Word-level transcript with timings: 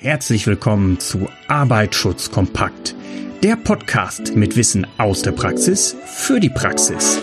Herzlich 0.00 0.46
willkommen 0.46 1.00
zu 1.00 1.28
Arbeitsschutz 1.48 2.30
kompakt, 2.30 2.94
der 3.42 3.56
Podcast 3.56 4.36
mit 4.36 4.56
Wissen 4.56 4.86
aus 4.96 5.22
der 5.22 5.32
Praxis 5.32 5.96
für 6.06 6.38
die 6.38 6.50
Praxis. 6.50 7.18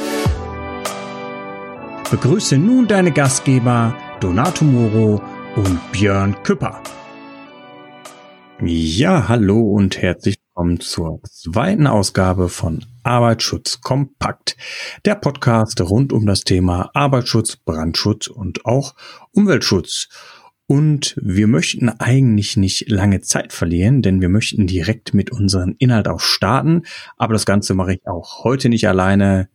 Begrüße 2.11 2.57
nun 2.57 2.85
deine 2.85 3.13
Gastgeber 3.13 3.95
Donato 4.19 4.65
Moro 4.65 5.21
und 5.55 5.79
Björn 5.93 6.35
Küpper. 6.43 6.83
Ja, 8.61 9.29
hallo 9.29 9.61
und 9.61 10.01
herzlich 10.01 10.35
willkommen 10.49 10.81
zur 10.81 11.21
zweiten 11.23 11.87
Ausgabe 11.87 12.49
von 12.49 12.83
Arbeitsschutz 13.03 13.79
kompakt, 13.79 14.57
der 15.05 15.15
Podcast 15.15 15.79
rund 15.79 16.11
um 16.11 16.25
das 16.25 16.41
Thema 16.41 16.89
Arbeitsschutz, 16.93 17.55
Brandschutz 17.55 18.27
und 18.27 18.65
auch 18.65 18.95
Umweltschutz. 19.31 20.09
Und 20.67 21.15
wir 21.21 21.47
möchten 21.47 21.89
eigentlich 21.89 22.57
nicht 22.57 22.89
lange 22.89 23.21
Zeit 23.21 23.53
verlieren, 23.53 24.01
denn 24.01 24.19
wir 24.21 24.29
möchten 24.29 24.65
direkt 24.65 25.13
mit 25.13 25.31
unserem 25.31 25.75
Inhalt 25.77 26.07
auch 26.07 26.19
starten. 26.19 26.83
Aber 27.17 27.33
das 27.33 27.45
Ganze 27.45 27.75
mache 27.75 27.93
ich 27.93 28.07
auch 28.07 28.43
heute 28.43 28.69
nicht 28.69 28.87
alleine. 28.87 29.47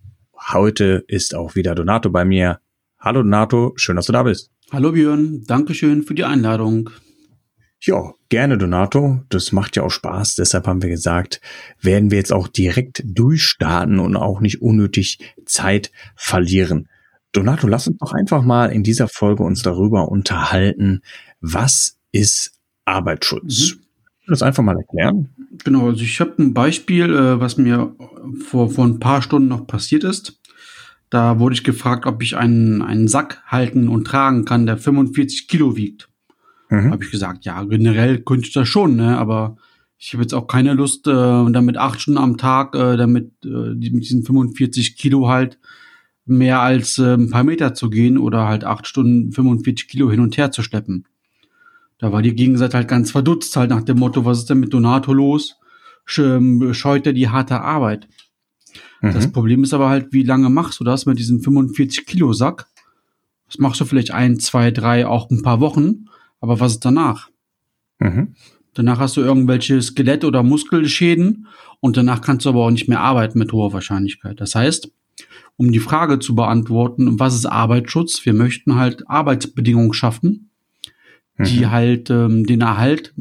Heute 0.52 1.05
ist 1.09 1.34
auch 1.34 1.56
wieder 1.56 1.74
Donato 1.74 2.10
bei 2.10 2.24
mir. 2.24 2.60
Hallo 2.98 3.23
Donato, 3.23 3.73
schön, 3.77 3.96
dass 3.96 4.06
du 4.06 4.12
da 4.12 4.23
bist. 4.23 4.50
Hallo 4.70 4.92
Björn, 4.92 5.42
Dankeschön 5.46 6.05
für 6.05 6.14
die 6.14 6.24
Einladung. 6.24 6.91
Ja, 7.83 8.12
gerne 8.28 8.56
Donato. 8.56 9.22
Das 9.30 9.52
macht 9.52 9.74
ja 9.74 9.83
auch 9.83 9.91
Spaß. 9.91 10.36
Deshalb 10.36 10.66
haben 10.66 10.83
wir 10.83 10.91
gesagt, 10.91 11.41
werden 11.80 12.11
wir 12.11 12.19
jetzt 12.19 12.33
auch 12.33 12.47
direkt 12.47 13.02
durchstarten 13.05 13.98
und 13.98 14.16
auch 14.16 14.41
nicht 14.41 14.62
unnötig 14.62 15.19
Zeit 15.47 15.91
verlieren. 16.14 16.88
Donato, 17.33 17.66
lass 17.66 17.87
uns 17.87 17.98
doch 17.98 18.12
einfach 18.12 18.43
mal 18.43 18.73
in 18.73 18.83
dieser 18.83 19.09
Folge 19.09 19.43
uns 19.43 19.62
darüber 19.62 20.09
unterhalten, 20.09 21.02
was 21.41 21.98
ist 22.12 22.59
Arbeitsschutz? 22.84 23.75
Mhm. 23.75 23.80
Das 24.27 24.43
einfach 24.43 24.62
mal 24.62 24.77
erklären. 24.77 25.30
Genau, 25.65 25.89
also 25.89 26.03
ich 26.03 26.20
habe 26.20 26.41
ein 26.41 26.55
Beispiel, 26.55 27.12
äh, 27.12 27.41
was 27.41 27.56
mir 27.56 27.95
vor, 28.45 28.70
vor 28.70 28.84
ein 28.84 29.00
paar 29.00 29.22
Stunden 29.22 29.48
noch 29.48 29.67
passiert 29.67 30.05
ist. 30.05 30.41
Da 31.09 31.41
wurde 31.41 31.55
ich 31.55 31.64
gefragt, 31.64 32.06
ob 32.06 32.22
ich 32.22 32.37
einen, 32.37 32.83
einen 32.83 33.09
Sack 33.09 33.42
halten 33.47 33.89
und 33.89 34.06
tragen 34.06 34.44
kann, 34.44 34.67
der 34.67 34.78
45 34.78 35.48
Kilo 35.48 35.77
wiegt. 35.77 36.09
Mhm. 36.69 36.92
Habe 36.92 37.05
ich 37.05 37.11
gesagt, 37.11 37.44
ja, 37.44 37.65
generell 37.65 38.20
könnte 38.20 38.47
ich 38.47 38.53
das 38.53 38.69
schon, 38.69 38.94
ne? 38.94 39.19
aber 39.19 39.56
ich 39.98 40.12
habe 40.15 40.22
jetzt 40.22 40.33
auch 40.33 40.47
keine 40.47 40.72
Lust, 40.75 41.06
äh, 41.09 41.11
damit 41.11 41.77
acht 41.77 42.00
Stunden 42.00 42.19
am 42.19 42.39
Tag, 42.39 42.75
äh, 42.77 42.97
damit 42.97 43.33
äh, 43.44 43.75
mit 43.75 44.05
diesen 44.05 44.22
45 44.22 44.97
Kilo 44.97 45.28
halt 45.28 45.59
mehr 46.31 46.61
als 46.61 46.98
äh, 46.98 47.14
ein 47.14 47.31
paar 47.31 47.45
Meter 47.45 47.75
zu 47.75 47.91
gehen 47.91 48.19
oder 48.19 48.47
halt 48.47 48.64
acht 48.64 48.86
Stunden 48.86 49.33
45 49.33 49.89
Kilo 49.89 50.11
hin 50.11 50.20
und 50.20 50.37
her 50.37 50.50
zu 50.50 50.62
schleppen. 50.62 51.06
Da 51.98 52.12
war 52.12 52.22
die 52.22 52.34
Gegenseite 52.34 52.77
halt 52.77 52.89
ganz 52.89 53.11
verdutzt, 53.11 53.55
halt 53.56 53.70
nach 53.70 53.83
dem 53.83 53.98
Motto, 53.98 54.25
was 54.25 54.39
ist 54.39 54.50
denn 54.50 54.61
mit 54.61 54.72
Donato 54.72 55.12
los? 55.12 55.56
Ähm, 56.17 56.72
scheut 56.72 57.06
er 57.06 57.12
die 57.12 57.28
harte 57.28 57.61
Arbeit. 57.61 58.09
Mhm. 59.00 59.12
Das 59.12 59.31
Problem 59.31 59.62
ist 59.62 59.75
aber 59.75 59.89
halt, 59.91 60.12
wie 60.12 60.22
lange 60.22 60.48
machst 60.48 60.81
du 60.81 60.84
das 60.84 61.06
mit 61.06 61.19
diesem 61.19 61.41
45 61.41 62.06
Kilo 62.06 62.33
Sack? 62.33 62.67
Das 63.47 63.59
machst 63.59 63.81
du 63.81 63.84
vielleicht 63.84 64.12
ein, 64.12 64.39
zwei, 64.39 64.70
drei, 64.70 65.06
auch 65.06 65.31
ein 65.31 65.42
paar 65.42 65.61
Wochen. 65.61 66.06
Aber 66.41 66.61
was 66.61 66.72
ist 66.72 66.84
danach? 66.84 67.28
Mhm. 67.98 68.34
Danach 68.75 68.98
hast 68.98 69.17
du 69.17 69.20
irgendwelche 69.20 69.83
Skelett- 69.83 70.25
oder 70.25 70.42
Muskelschäden 70.42 71.48
und 71.81 71.97
danach 71.97 72.20
kannst 72.20 72.47
du 72.47 72.50
aber 72.50 72.65
auch 72.65 72.70
nicht 72.70 72.89
mehr 72.89 73.00
arbeiten 73.00 73.39
mit 73.39 73.53
hoher 73.53 73.72
Wahrscheinlichkeit. 73.72 74.41
Das 74.41 74.55
heißt, 74.55 74.92
um 75.56 75.72
die 75.72 75.80
Frage 75.80 76.18
zu 76.18 76.34
beantworten, 76.34 77.20
was 77.20 77.34
ist 77.34 77.46
Arbeitsschutz? 77.46 78.24
Wir 78.24 78.32
möchten 78.32 78.76
halt 78.76 79.08
Arbeitsbedingungen 79.08 79.92
schaffen, 79.92 80.50
die 81.38 81.60
mhm. 81.60 81.70
halt 81.70 82.10
ähm, 82.10 82.46
den 82.46 82.60
Erhalt 82.60 83.14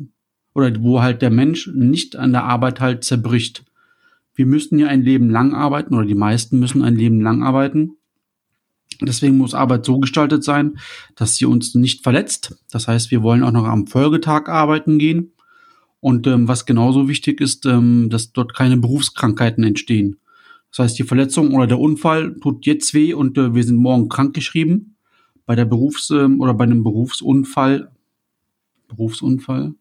oder 0.54 0.72
wo 0.82 1.02
halt 1.02 1.22
der 1.22 1.32
Mensch 1.32 1.68
nicht 1.74 2.16
an 2.16 2.32
der 2.32 2.44
Arbeit 2.44 2.80
halt 2.80 3.04
zerbricht. 3.04 3.66
Wir 4.36 4.46
müssen 4.46 4.80
ja 4.80 4.88
ein 4.88 5.02
Leben 5.02 5.30
lang 5.30 5.54
arbeiten 5.54 5.94
oder 5.94 6.06
die 6.06 6.16
meisten 6.16 6.60
müssen 6.60 6.84
ein 6.84 6.96
Leben 6.96 7.22
lang 7.22 7.44
arbeiten. 7.44 7.98
Deswegen 9.02 9.38
muss 9.38 9.54
Arbeit 9.54 9.86
so 9.86 10.00
gestaltet 10.00 10.44
sein, 10.44 10.78
dass 11.16 11.36
sie 11.36 11.46
uns 11.46 11.76
nicht 11.76 12.04
verletzt. 12.04 12.58
Das 12.72 12.88
heißt, 12.88 13.12
wir 13.12 13.24
wollen 13.24 13.44
auch 13.44 13.52
noch 13.52 13.66
am 13.66 13.88
Folgetag 13.88 14.48
arbeiten 14.48 15.00
gehen. 15.00 15.34
Und 16.02 16.28
ähm, 16.28 16.48
was 16.48 16.66
genauso 16.66 17.10
wichtig 17.10 17.42
ist, 17.42 17.66
ähm, 17.66 18.10
dass 18.10 18.32
dort 18.32 18.54
keine 18.54 18.78
Berufskrankheiten 18.78 19.64
entstehen. 19.64 20.19
Das 20.72 20.80
heißt, 20.80 21.00
die 21.00 21.04
Verletzung 21.04 21.54
oder 21.54 21.68
der 21.68 21.80
Unfall 21.80 22.36
tut 22.40 22.66
jetzt 22.66 22.94
weh 22.94 23.14
und 23.14 23.38
äh, 23.38 23.56
wir 23.56 23.64
sind 23.64 23.78
morgen 23.78 24.10
krankgeschrieben. 24.10 24.96
Bei 25.46 25.56
der 25.56 25.66
Berufs- 25.66 26.12
ähm, 26.12 26.40
oder 26.40 26.54
bei 26.54 26.66
einem 26.66 26.84
Berufsunfall, 26.84 27.92
Berufsunfall, 28.88 29.74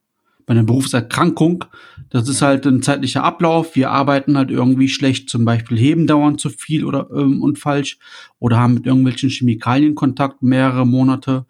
bei 0.46 0.52
einer 0.52 0.64
Berufserkrankung, 0.64 1.66
das 2.08 2.26
ist 2.26 2.40
halt 2.40 2.66
ein 2.66 2.82
zeitlicher 2.82 3.22
Ablauf. 3.22 3.76
Wir 3.76 3.90
arbeiten 3.90 4.38
halt 4.38 4.50
irgendwie 4.50 4.88
schlecht, 4.88 5.28
zum 5.28 5.44
Beispiel 5.44 5.78
heben 5.78 6.06
dauernd 6.06 6.40
zu 6.40 6.48
viel 6.48 6.86
oder 6.86 7.10
ähm, 7.14 7.42
und 7.42 7.58
falsch 7.58 7.98
oder 8.38 8.58
haben 8.58 8.74
mit 8.74 8.86
irgendwelchen 8.86 9.28
Chemikalien 9.28 9.94
Kontakt 9.94 10.42
mehrere 10.42 10.86
Monate. 10.86 11.44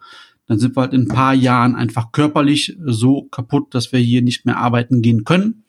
Dann 0.47 0.59
sind 0.59 0.75
wir 0.75 0.81
halt 0.81 0.93
in 0.93 1.03
ein 1.03 1.07
paar 1.07 1.33
Jahren 1.33 1.75
einfach 1.75 2.11
körperlich 2.11 2.75
so 2.83 3.23
kaputt, 3.23 3.73
dass 3.73 3.93
wir 3.93 3.99
hier 3.99 4.21
nicht 4.21 4.45
mehr 4.45 4.57
arbeiten 4.57 5.01
gehen 5.01 5.23
können. 5.23 5.63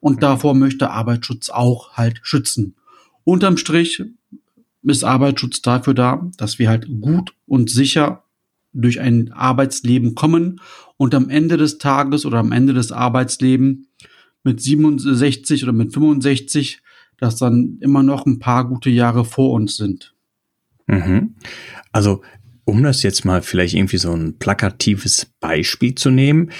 Und 0.00 0.24
davor 0.24 0.54
möchte 0.54 0.90
Arbeitsschutz 0.90 1.50
auch 1.50 1.92
halt 1.92 2.18
schützen. 2.22 2.74
Unterm 3.24 3.56
Strich 3.56 4.02
ist 4.82 5.04
Arbeitsschutz 5.04 5.62
dafür 5.62 5.94
da, 5.94 6.30
dass 6.36 6.58
wir 6.58 6.68
halt 6.68 6.88
gut 7.00 7.34
und 7.46 7.70
sicher 7.70 8.24
durch 8.72 9.00
ein 9.00 9.32
Arbeitsleben 9.32 10.14
kommen 10.14 10.60
und 10.96 11.14
am 11.14 11.28
Ende 11.28 11.56
des 11.56 11.78
Tages 11.78 12.24
oder 12.24 12.38
am 12.38 12.52
Ende 12.52 12.74
des 12.74 12.90
Arbeitslebens 12.90 13.86
mit 14.44 14.60
67 14.60 15.62
oder 15.62 15.72
mit 15.72 15.92
65, 15.92 16.82
dass 17.18 17.36
dann 17.36 17.78
immer 17.80 18.02
noch 18.02 18.26
ein 18.26 18.38
paar 18.38 18.66
gute 18.66 18.90
Jahre 18.90 19.24
vor 19.24 19.52
uns 19.52 19.76
sind. 19.76 20.14
Mhm. 20.86 21.34
Also, 21.92 22.22
um 22.64 22.82
das 22.82 23.02
jetzt 23.02 23.24
mal 23.24 23.42
vielleicht 23.42 23.74
irgendwie 23.74 23.98
so 23.98 24.12
ein 24.12 24.38
plakatives 24.38 25.26
Beispiel 25.38 25.94
zu 25.94 26.10
nehmen, 26.10 26.50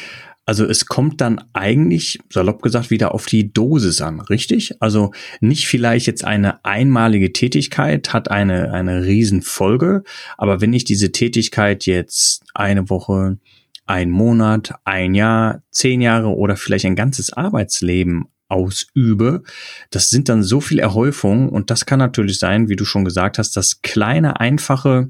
also 0.52 0.66
es 0.66 0.84
kommt 0.84 1.22
dann 1.22 1.42
eigentlich, 1.54 2.18
salopp 2.28 2.60
gesagt, 2.60 2.90
wieder 2.90 3.14
auf 3.14 3.24
die 3.24 3.54
Dosis 3.54 4.02
an, 4.02 4.20
richtig? 4.20 4.74
Also 4.80 5.10
nicht 5.40 5.66
vielleicht 5.66 6.06
jetzt 6.06 6.26
eine 6.26 6.62
einmalige 6.62 7.32
Tätigkeit 7.32 8.12
hat 8.12 8.30
eine, 8.30 8.70
eine 8.70 9.02
Riesenfolge, 9.02 10.02
aber 10.36 10.60
wenn 10.60 10.74
ich 10.74 10.84
diese 10.84 11.10
Tätigkeit 11.10 11.86
jetzt 11.86 12.44
eine 12.52 12.90
Woche, 12.90 13.38
ein 13.86 14.10
Monat, 14.10 14.74
ein 14.84 15.14
Jahr, 15.14 15.62
zehn 15.70 16.02
Jahre 16.02 16.28
oder 16.36 16.56
vielleicht 16.56 16.84
ein 16.84 16.96
ganzes 16.96 17.32
Arbeitsleben 17.32 18.26
ausübe, 18.48 19.44
das 19.88 20.10
sind 20.10 20.28
dann 20.28 20.42
so 20.42 20.60
viel 20.60 20.80
Erhäufungen 20.80 21.48
und 21.48 21.70
das 21.70 21.86
kann 21.86 21.98
natürlich 21.98 22.38
sein, 22.38 22.68
wie 22.68 22.76
du 22.76 22.84
schon 22.84 23.06
gesagt 23.06 23.38
hast, 23.38 23.56
dass 23.56 23.80
kleine, 23.80 24.38
einfache 24.38 25.08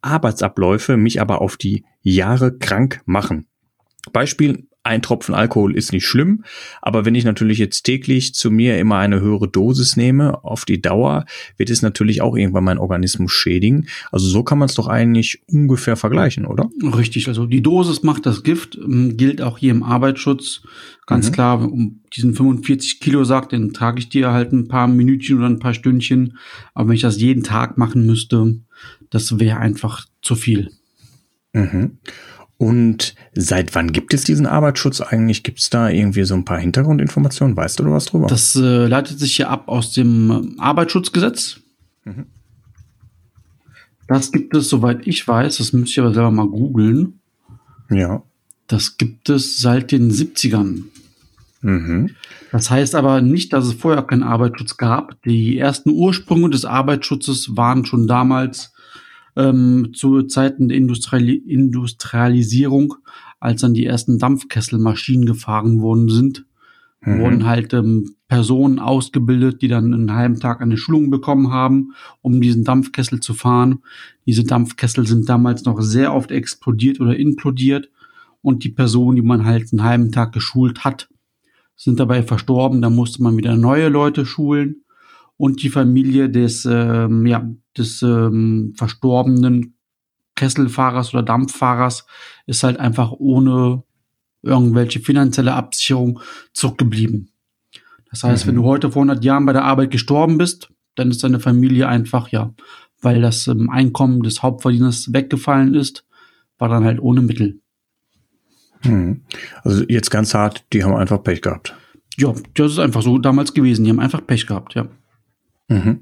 Arbeitsabläufe 0.00 0.96
mich 0.96 1.20
aber 1.20 1.40
auf 1.40 1.56
die 1.56 1.84
Jahre 2.02 2.56
krank 2.56 3.02
machen. 3.04 3.48
Beispiel, 4.12 4.68
ein 4.86 5.02
Tropfen 5.02 5.34
Alkohol 5.34 5.76
ist 5.76 5.92
nicht 5.92 6.06
schlimm, 6.06 6.44
aber 6.80 7.04
wenn 7.04 7.14
ich 7.14 7.24
natürlich 7.24 7.58
jetzt 7.58 7.82
täglich 7.82 8.34
zu 8.34 8.50
mir 8.50 8.78
immer 8.78 8.96
eine 8.96 9.20
höhere 9.20 9.48
Dosis 9.48 9.96
nehme, 9.96 10.44
auf 10.44 10.64
die 10.64 10.80
Dauer, 10.80 11.26
wird 11.56 11.70
es 11.70 11.82
natürlich 11.82 12.22
auch 12.22 12.36
irgendwann 12.36 12.64
meinen 12.64 12.78
Organismus 12.78 13.32
schädigen. 13.32 13.88
Also 14.12 14.28
so 14.28 14.42
kann 14.44 14.58
man 14.58 14.68
es 14.68 14.74
doch 14.74 14.86
eigentlich 14.86 15.42
ungefähr 15.48 15.96
vergleichen, 15.96 16.46
oder? 16.46 16.70
Richtig, 16.82 17.26
also 17.28 17.46
die 17.46 17.62
Dosis 17.62 18.02
macht 18.02 18.26
das 18.26 18.44
Gift, 18.44 18.76
ähm, 18.76 19.16
gilt 19.16 19.42
auch 19.42 19.58
hier 19.58 19.72
im 19.72 19.82
Arbeitsschutz. 19.82 20.62
Ganz 21.06 21.28
mhm. 21.28 21.32
klar, 21.32 21.60
um 21.60 22.00
diesen 22.14 22.34
45 22.34 23.00
Kilo 23.00 23.24
sagt, 23.24 23.52
den 23.52 23.72
trage 23.72 23.98
ich 23.98 24.08
dir 24.08 24.32
halt 24.32 24.52
ein 24.52 24.68
paar 24.68 24.86
Minütchen 24.86 25.38
oder 25.38 25.46
ein 25.46 25.58
paar 25.58 25.74
Stündchen. 25.74 26.38
Aber 26.74 26.88
wenn 26.88 26.96
ich 26.96 27.02
das 27.02 27.20
jeden 27.20 27.42
Tag 27.42 27.76
machen 27.76 28.06
müsste, 28.06 28.60
das 29.10 29.38
wäre 29.38 29.58
einfach 29.58 30.06
zu 30.22 30.36
viel. 30.36 30.70
Mhm. 31.52 31.98
Und 32.58 33.14
seit 33.34 33.74
wann 33.74 33.92
gibt 33.92 34.14
es 34.14 34.24
diesen 34.24 34.46
Arbeitsschutz 34.46 35.02
eigentlich? 35.02 35.42
Gibt 35.42 35.58
es 35.58 35.68
da 35.68 35.90
irgendwie 35.90 36.24
so 36.24 36.34
ein 36.34 36.46
paar 36.46 36.58
Hintergrundinformationen? 36.58 37.56
Weißt 37.56 37.78
du 37.78 37.90
was 37.90 38.06
drüber? 38.06 38.28
Das 38.28 38.56
äh, 38.56 38.86
leitet 38.86 39.18
sich 39.18 39.36
hier 39.36 39.50
ab 39.50 39.68
aus 39.68 39.92
dem 39.92 40.56
Arbeitsschutzgesetz. 40.58 41.60
Mhm. 42.04 42.26
Das 44.08 44.32
gibt 44.32 44.54
es, 44.54 44.68
soweit 44.68 45.06
ich 45.06 45.26
weiß, 45.26 45.58
das 45.58 45.72
müsste 45.72 45.90
ich 45.90 46.00
aber 46.00 46.14
selber 46.14 46.30
mal 46.30 46.46
googeln. 46.46 47.20
Ja. 47.90 48.22
Das 48.68 48.96
gibt 48.96 49.28
es 49.28 49.60
seit 49.60 49.92
den 49.92 50.10
70ern. 50.10 50.84
Mhm. 51.60 52.10
Das 52.52 52.70
heißt 52.70 52.94
aber 52.94 53.20
nicht, 53.20 53.52
dass 53.52 53.66
es 53.66 53.74
vorher 53.74 54.02
keinen 54.02 54.22
Arbeitsschutz 54.22 54.76
gab. 54.76 55.20
Die 55.24 55.58
ersten 55.58 55.90
Ursprünge 55.90 56.50
des 56.50 56.64
Arbeitsschutzes 56.64 57.56
waren 57.56 57.84
schon 57.84 58.06
damals 58.06 58.72
ähm, 59.36 59.92
zu 59.94 60.22
Zeiten 60.22 60.68
der 60.68 60.78
Industriali 60.78 61.34
Industrialisierung, 61.34 62.94
als 63.38 63.60
dann 63.60 63.74
die 63.74 63.86
ersten 63.86 64.18
Dampfkesselmaschinen 64.18 65.26
gefahren 65.26 65.80
worden 65.80 66.08
sind, 66.08 66.46
mhm. 67.02 67.18
wurden 67.20 67.46
halt 67.46 67.74
ähm, 67.74 68.16
Personen 68.28 68.78
ausgebildet, 68.78 69.62
die 69.62 69.68
dann 69.68 69.92
einen 69.92 70.14
halben 70.14 70.40
Tag 70.40 70.60
eine 70.60 70.76
Schulung 70.76 71.10
bekommen 71.10 71.52
haben, 71.52 71.92
um 72.22 72.40
diesen 72.40 72.64
Dampfkessel 72.64 73.20
zu 73.20 73.34
fahren. 73.34 73.82
Diese 74.24 74.44
Dampfkessel 74.44 75.06
sind 75.06 75.28
damals 75.28 75.64
noch 75.64 75.80
sehr 75.80 76.14
oft 76.14 76.30
explodiert 76.30 77.00
oder 77.00 77.16
implodiert. 77.16 77.90
und 78.42 78.62
die 78.62 78.68
Person, 78.68 79.16
die 79.16 79.22
man 79.22 79.44
halt 79.44 79.72
einen 79.72 79.82
halben 79.82 80.12
Tag 80.12 80.32
geschult 80.32 80.84
hat, 80.84 81.08
sind 81.74 81.98
dabei 81.98 82.22
verstorben. 82.22 82.80
Da 82.80 82.90
musste 82.90 83.22
man 83.22 83.36
wieder 83.36 83.56
neue 83.56 83.88
Leute 83.88 84.24
schulen 84.24 84.85
und 85.36 85.62
die 85.62 85.68
Familie 85.68 86.30
des, 86.30 86.64
ähm, 86.64 87.26
ja, 87.26 87.48
des 87.76 88.02
ähm, 88.02 88.72
verstorbenen 88.76 89.76
Kesselfahrers 90.34 91.14
oder 91.14 91.22
Dampffahrers 91.22 92.06
ist 92.46 92.62
halt 92.62 92.78
einfach 92.78 93.12
ohne 93.12 93.82
irgendwelche 94.42 95.00
finanzielle 95.00 95.54
Absicherung 95.54 96.20
zurückgeblieben. 96.52 97.30
Das 98.10 98.22
heißt, 98.22 98.44
mhm. 98.44 98.48
wenn 98.48 98.56
du 98.56 98.64
heute 98.64 98.92
vor 98.92 99.02
100 99.02 99.24
Jahren 99.24 99.46
bei 99.46 99.52
der 99.52 99.64
Arbeit 99.64 99.90
gestorben 99.90 100.38
bist, 100.38 100.70
dann 100.94 101.10
ist 101.10 101.24
deine 101.24 101.40
Familie 101.40 101.88
einfach, 101.88 102.28
ja, 102.28 102.54
weil 103.02 103.20
das 103.20 103.46
ähm, 103.46 103.68
Einkommen 103.70 104.22
des 104.22 104.42
Hauptverdieners 104.42 105.12
weggefallen 105.12 105.74
ist, 105.74 106.06
war 106.58 106.68
dann 106.68 106.84
halt 106.84 107.00
ohne 107.00 107.20
Mittel. 107.20 107.60
Mhm. 108.84 109.22
Also 109.62 109.84
jetzt 109.88 110.10
ganz 110.10 110.34
hart, 110.34 110.64
die 110.72 110.84
haben 110.84 110.94
einfach 110.94 111.22
Pech 111.22 111.42
gehabt. 111.42 111.74
Ja, 112.16 112.32
das 112.54 112.72
ist 112.72 112.78
einfach 112.78 113.02
so 113.02 113.18
damals 113.18 113.52
gewesen. 113.52 113.84
Die 113.84 113.90
haben 113.90 114.00
einfach 114.00 114.26
Pech 114.26 114.46
gehabt, 114.46 114.74
ja. 114.74 114.88
Mhm. 115.68 116.00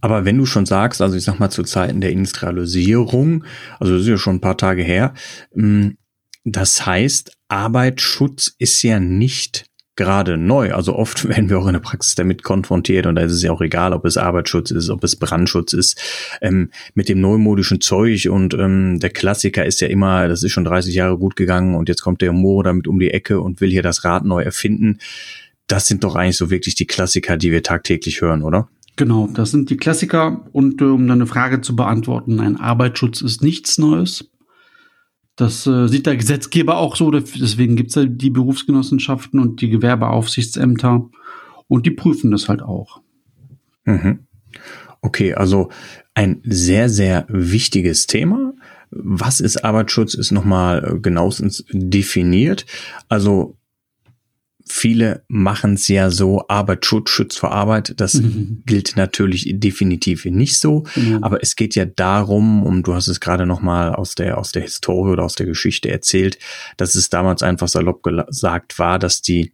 Aber 0.00 0.24
wenn 0.24 0.38
du 0.38 0.46
schon 0.46 0.66
sagst, 0.66 1.02
also 1.02 1.16
ich 1.16 1.24
sag 1.24 1.38
mal 1.38 1.50
zu 1.50 1.62
Zeiten 1.62 2.00
der 2.00 2.10
Industrialisierung, 2.10 3.44
also 3.78 3.92
das 3.92 4.02
ist 4.02 4.08
ja 4.08 4.18
schon 4.18 4.36
ein 4.36 4.40
paar 4.40 4.56
Tage 4.56 4.82
her, 4.82 5.14
hm, 5.52 5.96
das 6.44 6.86
heißt, 6.86 7.32
Arbeitsschutz 7.48 8.54
ist 8.58 8.82
ja 8.82 8.98
nicht 8.98 9.66
gerade 9.96 10.38
neu. 10.38 10.72
Also 10.72 10.96
oft 10.96 11.28
werden 11.28 11.50
wir 11.50 11.58
auch 11.58 11.66
in 11.66 11.74
der 11.74 11.80
Praxis 11.80 12.14
damit 12.14 12.42
konfrontiert 12.42 13.04
und 13.06 13.16
da 13.16 13.22
ist 13.22 13.32
es 13.32 13.42
ja 13.42 13.52
auch 13.52 13.60
egal, 13.60 13.92
ob 13.92 14.06
es 14.06 14.16
Arbeitsschutz 14.16 14.70
ist, 14.70 14.88
ob 14.88 15.04
es 15.04 15.16
Brandschutz 15.16 15.74
ist, 15.74 16.00
ähm, 16.40 16.70
mit 16.94 17.10
dem 17.10 17.20
neumodischen 17.20 17.82
Zeug 17.82 18.28
und 18.30 18.54
ähm, 18.54 18.98
der 18.98 19.10
Klassiker 19.10 19.66
ist 19.66 19.82
ja 19.82 19.88
immer, 19.88 20.26
das 20.28 20.42
ist 20.42 20.52
schon 20.52 20.64
30 20.64 20.94
Jahre 20.94 21.18
gut 21.18 21.36
gegangen 21.36 21.74
und 21.74 21.90
jetzt 21.90 22.00
kommt 22.00 22.22
der 22.22 22.32
Mo 22.32 22.62
damit 22.62 22.88
um 22.88 22.98
die 22.98 23.10
Ecke 23.10 23.40
und 23.40 23.60
will 23.60 23.70
hier 23.70 23.82
das 23.82 24.04
Rad 24.04 24.24
neu 24.24 24.42
erfinden. 24.42 24.98
Das 25.66 25.86
sind 25.86 26.02
doch 26.02 26.16
eigentlich 26.16 26.38
so 26.38 26.50
wirklich 26.50 26.74
die 26.74 26.86
Klassiker, 26.86 27.36
die 27.36 27.52
wir 27.52 27.62
tagtäglich 27.62 28.22
hören, 28.22 28.42
oder? 28.42 28.68
Genau, 29.00 29.28
das 29.32 29.50
sind 29.50 29.70
die 29.70 29.78
Klassiker. 29.78 30.44
Und 30.52 30.82
äh, 30.82 30.84
um 30.84 31.08
deine 31.08 31.24
Frage 31.26 31.62
zu 31.62 31.74
beantworten, 31.74 32.38
ein 32.38 32.60
Arbeitsschutz 32.60 33.22
ist 33.22 33.42
nichts 33.42 33.78
Neues. 33.78 34.30
Das 35.36 35.66
äh, 35.66 35.88
sieht 35.88 36.04
der 36.04 36.18
Gesetzgeber 36.18 36.76
auch 36.76 36.96
so. 36.96 37.10
Deswegen 37.10 37.76
gibt 37.76 37.88
es 37.88 37.94
ja 37.94 38.04
die 38.04 38.28
Berufsgenossenschaften 38.28 39.40
und 39.40 39.62
die 39.62 39.70
Gewerbeaufsichtsämter. 39.70 41.08
Und 41.66 41.86
die 41.86 41.92
prüfen 41.92 42.30
das 42.30 42.50
halt 42.50 42.60
auch. 42.60 43.00
Mhm. 43.86 44.26
Okay, 45.00 45.32
also 45.32 45.70
ein 46.12 46.42
sehr, 46.44 46.90
sehr 46.90 47.24
wichtiges 47.30 48.06
Thema. 48.06 48.52
Was 48.90 49.40
ist 49.40 49.64
Arbeitsschutz, 49.64 50.12
ist 50.12 50.30
nochmal 50.30 50.84
äh, 50.84 51.00
genauestens 51.00 51.64
definiert. 51.72 52.66
Also 53.08 53.56
viele 54.70 55.24
machen 55.28 55.74
es 55.74 55.88
ja 55.88 56.10
so, 56.10 56.44
Arbeitsschutz 56.48 57.10
schützt 57.10 57.38
vor 57.38 57.52
Arbeit. 57.52 57.94
Das 57.96 58.14
mhm. 58.14 58.62
gilt 58.66 58.96
natürlich 58.96 59.50
definitiv 59.54 60.24
nicht 60.24 60.58
so. 60.58 60.84
Mhm. 60.96 61.22
Aber 61.22 61.42
es 61.42 61.56
geht 61.56 61.74
ja 61.74 61.84
darum, 61.84 62.62
und 62.62 62.84
du 62.86 62.94
hast 62.94 63.08
es 63.08 63.20
gerade 63.20 63.46
nochmal 63.46 63.94
aus 63.94 64.14
der, 64.14 64.38
aus 64.38 64.52
der 64.52 64.62
Historie 64.62 65.10
oder 65.10 65.24
aus 65.24 65.34
der 65.34 65.46
Geschichte 65.46 65.90
erzählt, 65.90 66.38
dass 66.76 66.94
es 66.94 67.10
damals 67.10 67.42
einfach 67.42 67.68
salopp 67.68 68.02
gesagt 68.02 68.78
war, 68.78 68.98
dass 68.98 69.22
die 69.22 69.52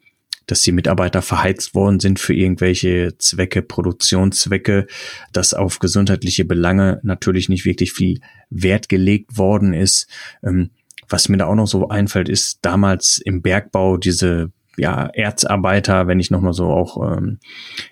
dass 0.48 0.62
die 0.62 0.70
Mitarbeiter 0.70 1.22
verheizt 1.22 1.74
worden 1.74 1.98
sind 1.98 2.20
für 2.20 2.32
irgendwelche 2.32 3.19
Zwecke, 3.19 3.62
Produktionszwecke, 3.62 4.86
dass 5.32 5.54
auf 5.54 5.80
gesundheitliche 5.80 6.44
Belange 6.44 7.00
natürlich 7.02 7.48
nicht 7.48 7.64
wirklich 7.64 7.92
viel 7.92 8.20
Wert 8.48 8.88
gelegt 8.88 9.36
worden 9.38 9.74
ist. 9.74 10.06
Ähm, 10.44 10.70
was 11.08 11.28
mir 11.28 11.36
da 11.36 11.46
auch 11.46 11.54
noch 11.54 11.66
so 11.66 11.88
einfällt, 11.88 12.28
ist 12.28 12.60
damals 12.62 13.20
im 13.24 13.42
Bergbau 13.42 13.96
diese 13.96 14.52
ja, 14.76 15.06
Erzarbeiter, 15.06 16.06
wenn 16.06 16.20
ich 16.20 16.31
nochmal 16.31 16.52
so 16.52 16.67
auch 16.67 17.17
ähm, 17.17 17.38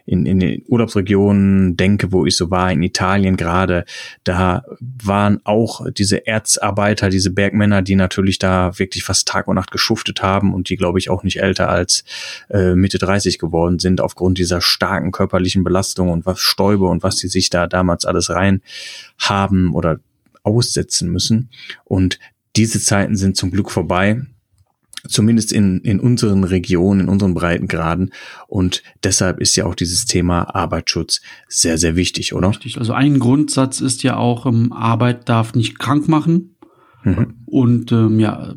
in, 0.05 0.27
in 0.27 0.41
den 0.41 0.63
Urlaubsregionen 0.69 1.77
denke, 1.77 2.13
wo 2.13 2.27
ich 2.27 2.37
so 2.37 2.51
war, 2.51 2.71
in 2.71 2.83
Italien 2.83 3.37
gerade, 3.37 3.85
da 4.25 4.65
waren 4.81 5.41
auch 5.45 5.87
diese 5.91 6.27
Erzarbeiter, 6.27 7.09
diese 7.09 7.31
Bergmänner, 7.31 7.83
die 7.83 7.97
natürlich 7.97 8.39
da 8.39 8.79
wirklich 8.79 9.05
fast 9.05 9.27
Tag 9.29 9.49
und 9.49 9.57
Nacht 9.57 9.71
geschuftet 9.71 10.23
haben 10.23 10.53
und 10.53 10.69
die, 10.69 10.77
glaube 10.77 10.99
ich, 10.99 11.11
auch 11.11 11.23
nicht 11.23 11.41
älter 11.41 11.69
als 11.69 12.05
äh, 12.51 12.75
Mitte 12.75 12.99
30 12.99 13.39
geworden 13.39 13.79
sind, 13.79 14.01
aufgrund 14.01 14.39
dieser 14.39 14.61
starken 14.61 15.11
körperlichen 15.11 15.65
Belastung 15.65 16.11
und 16.11 16.27
was 16.27 16.41
Stäube 16.41 16.87
und 16.87 17.03
was 17.03 17.17
sie 17.17 17.29
sich 17.29 17.51
da 17.51 17.67
damals 17.67 18.05
alles 18.05 18.31
rein 18.31 18.61
haben 19.19 19.75
oder 19.75 20.01
aussetzen 20.43 21.11
müssen. 21.11 21.51
Und 21.85 22.19
diese 22.57 22.81
Zeiten 22.81 23.17
sind 23.17 23.37
zum 23.37 23.51
Glück 23.51 23.71
vorbei 23.71 24.21
zumindest 25.09 25.53
in, 25.53 25.81
in 25.81 26.01
unseren 26.01 26.45
Regionen, 26.45 27.01
in 27.01 27.09
unseren 27.09 27.35
Breitengraden. 27.35 28.13
Und 28.47 28.83
deshalb 29.03 29.41
ist 29.41 29.57
ja 29.57 29.67
auch 29.67 29.75
dieses 29.75 30.07
Thema 30.07 30.55
Arbeitsschutz 30.55 31.21
sehr, 31.49 31.79
sehr 31.79 31.97
wichtig, 31.97 32.35
oder? 32.35 32.51
Richtig. 32.51 32.79
Also 32.79 32.93
ein 32.93 33.19
Grundsatz 33.19 33.81
ist 33.81 34.03
ja 34.03 34.17
auch, 34.17 34.47
ähm, 34.47 34.73
Arbeit 34.73 35.29
darf 35.29 35.55
nicht 35.55 35.79
krank 35.79 36.09
machen. 36.09 36.57
Mhm. 37.05 37.35
Und 37.47 37.93
ähm, 37.93 38.19
ja, 38.19 38.55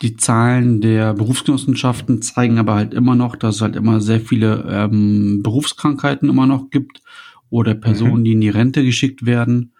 die 0.00 0.16
Zahlen 0.16 0.80
der 0.80 1.14
Berufsgenossenschaften 1.14 2.22
zeigen 2.22 2.58
aber 2.58 2.74
halt 2.74 2.94
immer 2.94 3.14
noch, 3.14 3.36
dass 3.36 3.56
es 3.56 3.60
halt 3.60 3.76
immer 3.76 4.00
sehr 4.00 4.20
viele 4.20 4.66
ähm, 4.68 5.42
Berufskrankheiten 5.42 6.28
immer 6.28 6.46
noch 6.46 6.70
gibt 6.70 7.02
oder 7.50 7.74
Personen, 7.74 8.20
mhm. 8.20 8.24
die 8.24 8.32
in 8.32 8.40
die 8.40 8.48
Rente 8.48 8.84
geschickt 8.84 9.26
werden. 9.26 9.74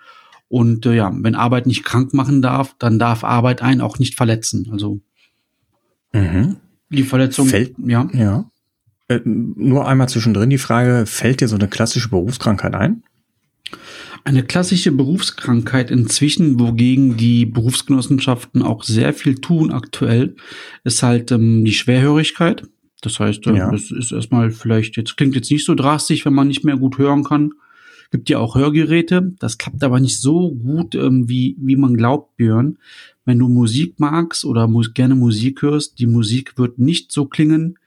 Und 0.49 0.85
äh, 0.85 0.95
ja, 0.95 1.11
wenn 1.13 1.35
Arbeit 1.35 1.67
nicht 1.67 1.83
krank 1.83 2.13
machen 2.13 2.43
darf, 2.43 2.77
dann 2.79 2.99
darf 2.99 3.25
Arbeit 3.25 3.63
einen 3.63 3.81
auch 3.81 3.99
nicht 3.99 4.15
verletzen. 4.15 4.69
Also 4.71 5.01
Mhm. 6.13 6.57
Die 6.91 7.05
Verletzung, 7.05 7.47
fällt, 7.49 7.75
ja. 7.79 8.09
ja. 8.13 8.51
Äh, 9.09 9.21
nur 9.25 9.89
einmal 9.89 10.09
zwischendrin 10.09 10.51
die 10.51 10.59
Frage, 10.59 11.07
fällt 11.07 11.41
dir 11.41 11.49
so 11.49 11.57
eine 11.57 11.69
klassische 11.69 12.11
Berufskrankheit 12.11 12.75
ein? 12.75 13.03
Eine 14.25 14.45
klassische 14.45 14.93
Berufskrankheit 14.93 15.91
inzwischen, 15.91 16.61
wogegen 16.61 17.17
die 17.17 17.45
Berufsgenossenschaften 17.45 18.63
auch 18.63 18.85
sehr 18.85 19.13
viel 19.15 19.37
tun 19.37 19.73
aktuell, 19.73 20.37
ist 20.85 21.03
halt 21.03 21.33
ähm, 21.33 21.65
die 21.65 21.73
Schwerhörigkeit. 21.73 22.63
Das 23.01 23.19
heißt, 23.19 23.47
äh, 23.49 23.57
ja. 23.57 23.71
das 23.71 23.91
ist 23.91 24.13
erstmal 24.13 24.51
vielleicht, 24.51 24.97
jetzt 24.97 25.17
klingt 25.17 25.35
jetzt 25.35 25.51
nicht 25.51 25.65
so 25.65 25.75
drastisch, 25.75 26.25
wenn 26.25 26.35
man 26.35 26.47
nicht 26.47 26.65
mehr 26.65 26.77
gut 26.77 26.99
hören 26.99 27.25
kann. 27.25 27.53
Gibt 28.13 28.29
ja 28.29 28.39
auch 28.39 28.55
Hörgeräte. 28.55 29.33
Das 29.41 29.59
klappt 29.59 29.83
aber 29.83 29.99
nicht 29.99 30.21
so 30.21 30.53
gut, 30.53 30.95
ähm, 30.95 31.29
wie, 31.29 31.57
wie 31.59 31.77
man 31.77 31.95
glaubt, 31.95 32.37
Björn 32.37 32.77
wenn 33.25 33.39
du 33.39 33.49
Musik 33.49 33.99
magst 33.99 34.45
oder 34.45 34.67
mu 34.67 34.83
gerne 34.95 35.15
Musik 35.15 35.63
hörst, 35.63 35.99
die 35.99 36.07
Musik 36.07 36.59
wird 36.59 36.79
nicht 36.79 37.13
so 37.13 37.27
klingen 37.27 37.79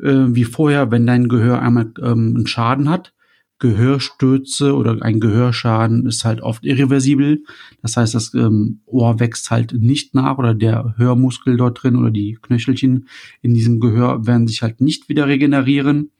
äh, 0.00 0.26
wie 0.28 0.44
vorher, 0.44 0.90
wenn 0.90 1.06
dein 1.06 1.28
Gehör 1.28 1.62
einmal 1.62 1.92
ähm, 2.02 2.34
einen 2.36 2.46
Schaden 2.46 2.88
hat. 2.88 3.12
Gehörstürze 3.60 4.74
oder 4.74 5.02
ein 5.02 5.20
Gehörschaden 5.20 6.06
ist 6.06 6.24
halt 6.24 6.40
oft 6.40 6.64
irreversibel. 6.64 7.44
Das 7.82 7.96
heißt, 7.96 8.14
das 8.14 8.32
ähm, 8.32 8.80
Ohr 8.86 9.20
wächst 9.20 9.50
halt 9.50 9.74
nicht 9.74 10.14
nach 10.14 10.38
oder 10.38 10.54
der 10.54 10.94
Hörmuskel 10.96 11.58
dort 11.58 11.82
drin 11.82 11.96
oder 11.96 12.10
die 12.10 12.38
Knöchelchen 12.40 13.06
in 13.42 13.52
diesem 13.52 13.78
Gehör 13.78 14.26
werden 14.26 14.48
sich 14.48 14.62
halt 14.62 14.80
nicht 14.80 15.10
wieder 15.10 15.28
regenerieren. 15.28 16.10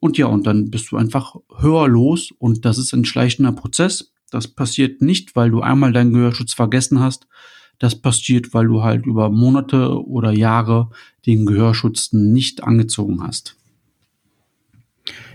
Und 0.00 0.18
ja, 0.18 0.26
und 0.26 0.46
dann 0.46 0.70
bist 0.70 0.90
du 0.90 0.96
einfach 0.96 1.36
hörlos 1.56 2.32
und 2.38 2.64
das 2.64 2.78
ist 2.78 2.92
ein 2.94 3.04
schleichender 3.04 3.52
Prozess. 3.52 4.12
Das 4.30 4.48
passiert 4.48 5.02
nicht, 5.02 5.36
weil 5.36 5.50
du 5.50 5.60
einmal 5.60 5.92
deinen 5.92 6.12
Gehörschutz 6.12 6.52
vergessen 6.52 6.98
hast, 6.98 7.28
das 7.80 7.96
passiert, 7.96 8.54
weil 8.54 8.66
du 8.66 8.84
halt 8.84 9.06
über 9.06 9.30
Monate 9.30 10.06
oder 10.06 10.30
Jahre 10.30 10.90
den 11.26 11.46
Gehörschutz 11.46 12.12
nicht 12.12 12.62
angezogen 12.62 13.22
hast. 13.22 13.56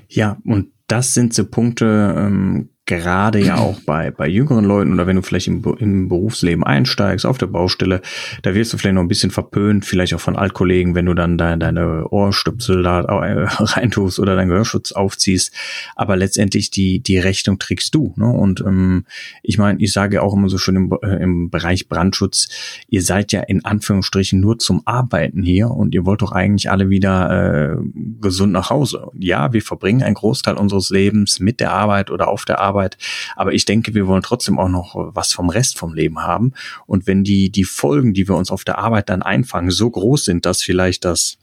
Ja, 0.08 0.38
und 0.46 0.70
das 0.88 1.14
sind 1.16 1.34
so 1.34 1.46
Punkte, 1.46 2.16
ähm, 2.18 2.70
gerade 2.86 3.39
ja 3.39 3.58
auch 3.58 3.80
bei, 3.80 4.12
bei 4.12 4.27
jüngeren 4.27 4.63
Leuten 4.63 4.94
oder 4.94 5.08
wenn 5.08 5.15
du 5.15 5.24
vielleicht 5.24 5.48
im, 5.48 5.63
im 5.80 6.08
Berufsleben 6.08 6.63
einsteigst, 6.63 7.25
auf 7.25 7.39
der 7.39 7.48
Baustelle, 7.48 8.01
da 8.44 8.54
wirst 8.54 8.74
du 8.74 8.77
vielleicht 8.77 8.94
noch 8.94 9.01
ein 9.01 9.08
bisschen 9.08 9.32
verpönt, 9.32 9.86
vielleicht 9.86 10.13
auch 10.13 10.20
von 10.20 10.36
Altkollegen, 10.36 10.94
wenn 10.94 11.08
du 11.08 11.15
dann 11.15 11.38
de, 11.38 11.58
deine 11.58 12.08
Ohrstöpsel 12.08 12.84
da 12.84 13.01
äh, 13.01 13.48
reintust 13.60 14.20
oder 14.20 14.36
deinen 14.36 14.50
Gehörschutz 14.50 14.92
aufziehst. 14.92 15.51
Aber 15.96 16.15
letztendlich 16.15 16.70
die, 16.70 17.00
die 17.00 17.18
Rechnung 17.18 17.58
trägst 17.58 17.96
du. 17.96 18.13
Ne? 18.18 18.27
Und 18.27 18.62
ähm, 18.62 19.06
ich 19.42 19.58
meine, 19.58 19.82
ich 19.82 19.92
sage 19.92 20.22
auch 20.22 20.36
immer 20.36 20.50
so 20.50 20.60
schön 20.60 20.75
im, 20.75 20.98
äh, 21.01 21.24
im 21.24 21.50
Bereich 21.50 21.89
Brandschutz, 21.89 22.50
ihr 22.88 23.01
seid 23.01 23.32
ja 23.32 23.42
in 23.42 23.65
Anführungsstrichen 23.65 24.39
nur 24.39 24.60
zum 24.60 24.84
Arbeiten 24.86 25.42
hier 25.42 25.72
und 25.72 25.96
ihr 25.96 26.06
wollt 26.06 26.22
doch 26.22 26.34
eigentlich 26.34 26.70
alle 26.70 26.89
wieder 26.89 27.74
äh, 27.74 27.77
gesund 28.22 28.54
nach 28.54 28.70
Hause. 28.70 29.08
Ja, 29.18 29.54
wir 29.54 29.63
verbringen 29.63 30.04
einen 30.04 30.15
Großteil 30.15 30.56
unseres 30.56 30.92
Lebens 30.92 31.39
mit 31.39 31.60
der 31.60 31.72
Arbeit 31.72 32.12
oder 32.12 32.27
auf 32.27 32.46
der 32.46 32.60
Arbeit 32.60 32.75
Arbeit. 32.75 32.98
Aber 33.36 33.53
ich 33.53 33.65
denke, 33.65 33.94
wir 33.94 34.08
wollen 34.08 34.22
trotzdem 34.22 34.60
auch 34.60 34.70
noch 34.70 34.96
was 35.15 35.32
vom 35.32 35.50
Rest 35.50 35.77
vom 35.77 35.94
Leben 35.94 36.20
haben. 36.20 36.53
Und 36.86 37.08
wenn 37.08 37.24
die, 37.24 37.50
die 37.50 37.63
Folgen, 37.63 38.13
die 38.13 38.27
wir 38.27 38.36
uns 38.36 38.51
auf 38.51 38.63
der 38.63 38.77
Arbeit 38.77 39.10
dann 39.10 39.22
einfangen, 39.22 39.72
so 39.72 39.89
groß 39.89 40.25
sind, 40.25 40.46
dass 40.46 40.62
vielleicht 40.62 41.05
das 41.05 41.38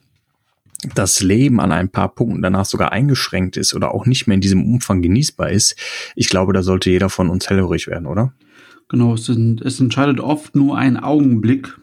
das 0.96 1.22
Leben 1.22 1.60
an 1.60 1.70
ein 1.70 1.90
paar 1.90 2.12
Punkten 2.12 2.42
danach 2.42 2.64
sogar 2.64 2.90
eingeschränkt 2.90 3.56
ist 3.56 3.72
oder 3.72 3.94
auch 3.94 4.04
nicht 4.04 4.26
mehr 4.26 4.34
in 4.34 4.40
diesem 4.40 4.64
Umfang 4.64 5.00
genießbar 5.00 5.50
ist, 5.50 5.76
ich 6.16 6.28
glaube, 6.28 6.52
da 6.52 6.64
sollte 6.64 6.90
jeder 6.90 7.08
von 7.08 7.30
uns 7.30 7.48
hellhörig 7.48 7.86
werden, 7.86 8.08
oder? 8.08 8.32
Genau, 8.88 9.14
es, 9.14 9.28
es 9.28 9.78
entscheidet 9.78 10.18
oft 10.18 10.56
nur 10.56 10.76
ein 10.76 10.96
Augenblick 10.96 11.78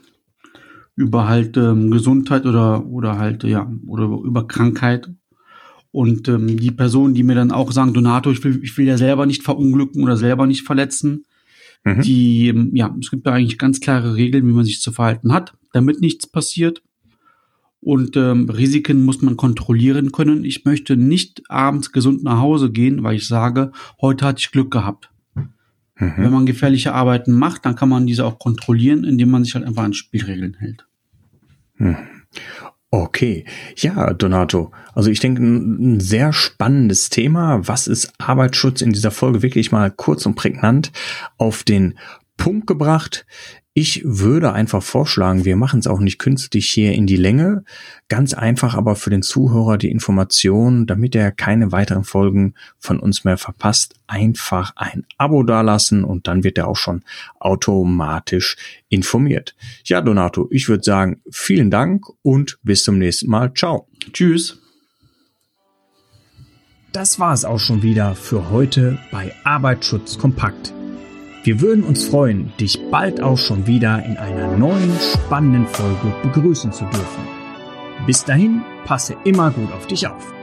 über 0.98 1.30
halt 1.30 1.56
ähm, 1.56 1.92
Gesundheit 1.92 2.46
oder 2.46 2.86
oder 2.88 3.18
halt 3.18 3.46
ja 3.46 3.72
oder 3.88 4.04
über 4.04 4.50
Krankheit 4.50 5.10
und 5.92 6.28
ähm, 6.28 6.58
die 6.58 6.72
Personen, 6.72 7.14
die 7.14 7.24
mir 7.24 7.36
dann 7.36 7.52
auch 7.52 7.72
sagen, 7.72 7.94
Donato, 7.94 8.32
ich 8.32 8.44
will, 8.44 8.60
ich 8.64 8.78
will 8.78 8.86
ja 8.86 8.98
selber 8.98 9.26
nicht 9.26 9.44
verunglücken 9.44 10.04
oder 10.04 10.18
selber 10.18 10.46
nicht 10.46 10.66
verletzen, 10.66 11.26
mhm. 11.84 12.02
die, 12.02 12.50
ähm, 12.50 12.76
ja, 12.76 12.96
es 13.02 13.10
gibt 13.10 13.26
da 13.26 13.34
eigentlich 13.34 13.58
ganz 13.58 13.80
klare 13.80 14.16
Regeln, 14.16 14.48
wie 14.48 14.54
man 14.54 14.66
sich 14.66 14.82
zu 14.82 14.92
verhalten 14.92 15.34
hat, 15.34 15.56
damit 15.74 16.02
nichts 16.02 16.28
passiert. 16.28 16.84
Und 17.82 18.18
ähm, 18.18 18.50
Risiken 18.50 19.06
muss 19.06 19.22
man 19.22 19.38
kontrollieren 19.38 20.12
können. 20.12 20.44
Ich 20.44 20.66
möchte 20.66 20.98
nicht 20.98 21.44
abends 21.50 21.94
gesund 21.94 22.24
nach 22.24 22.40
Hause 22.40 22.72
gehen, 22.72 23.04
weil 23.04 23.16
ich 23.16 23.26
sage, 23.26 23.72
heute 24.02 24.26
hatte 24.26 24.40
ich 24.40 24.52
Glück 24.52 24.70
gehabt. 24.70 25.10
Mhm. 26.00 26.14
Wenn 26.18 26.32
man 26.32 26.46
gefährliche 26.46 26.94
Arbeiten 26.94 27.34
macht, 27.34 27.66
dann 27.66 27.76
kann 27.76 27.90
man 27.90 28.06
diese 28.06 28.26
auch 28.26 28.38
kontrollieren, 28.38 29.06
indem 29.06 29.32
man 29.32 29.44
sich 29.44 29.56
halt 29.56 29.66
einfach 29.66 29.84
an 29.84 29.94
Spielregeln 29.94 30.56
hält. 30.60 30.86
Mhm. 31.78 31.98
Okay, 32.92 33.46
ja, 33.78 34.14
Donato. 34.14 34.72
Also 34.96 35.12
ich 35.12 35.20
denke, 35.20 35.44
ein 35.44 36.00
sehr 36.00 36.34
spannendes 36.34 37.12
Thema. 37.12 37.68
Was 37.68 37.86
ist 37.86 38.12
Arbeitsschutz 38.18 38.82
in 38.82 38.94
dieser 38.94 39.12
Folge 39.12 39.44
wirklich 39.44 39.72
mal 39.72 39.92
kurz 39.92 40.26
und 40.26 40.34
prägnant 40.34 40.92
auf 41.38 41.64
den 41.64 42.00
Punkt 42.40 42.66
gebracht. 42.66 43.28
Ich 43.74 44.02
würde 44.04 44.52
einfach 44.54 44.82
vorschlagen, 44.82 45.46
wir 45.46 45.56
machen 45.56 45.80
es 45.80 45.88
auch 45.88 46.00
nicht 46.00 46.18
künstlich 46.18 46.70
hier 46.70 46.94
in 46.94 47.06
die 47.06 47.16
Länge. 47.16 47.64
Ganz 48.08 48.34
einfach 48.34 48.76
aber 48.76 48.96
für 48.96 49.10
den 49.10 49.22
Zuhörer 49.22 49.78
die 49.78 49.92
Information, 49.92 50.88
damit 50.88 51.16
er 51.16 51.32
keine 51.32 51.72
weiteren 51.72 52.04
Folgen 52.04 52.56
von 52.80 53.00
uns 53.00 53.24
mehr 53.24 53.38
verpasst, 53.38 53.94
einfach 54.08 54.74
ein 54.76 55.06
Abo 55.18 55.44
dalassen 55.44 56.04
und 56.04 56.28
dann 56.28 56.44
wird 56.44 56.58
er 56.58 56.68
auch 56.68 56.76
schon 56.76 57.04
automatisch 57.40 58.58
informiert. 58.88 59.56
Ja, 59.84 60.02
Donato, 60.02 60.48
ich 60.50 60.68
würde 60.68 60.84
sagen, 60.84 61.22
vielen 61.30 61.70
Dank 61.70 62.06
und 62.24 62.58
bis 62.64 62.84
zum 62.84 62.98
nächsten 62.98 63.30
Mal. 63.30 63.54
Ciao. 63.54 63.88
Tschüss. 64.12 64.60
Das 66.92 67.20
war 67.20 67.34
es 67.34 67.46
auch 67.46 67.60
schon 67.60 67.84
wieder 67.84 68.16
für 68.16 68.50
heute 68.50 68.98
bei 69.12 69.32
Arbeitsschutz 69.44 70.18
kompakt 70.18 70.74
wir 71.44 71.62
würden 71.62 71.84
uns 71.84 72.06
freuen, 72.06 72.52
dich 72.60 72.80
bald 72.92 73.22
auch 73.22 73.38
schon 73.38 73.66
wieder 73.66 74.04
in 74.06 74.18
einer 74.18 74.58
neuen 74.58 74.92
spannenden 75.00 75.68
Folge 75.68 76.14
begrüßen 76.24 76.72
zu 76.72 76.84
dürfen. 76.86 77.24
Bis 78.06 78.26
dahin, 78.26 78.62
passe 78.86 79.16
immer 79.24 79.52
gut 79.52 79.72
auf 79.72 79.88
dich 79.88 80.08
auf. 80.08 80.39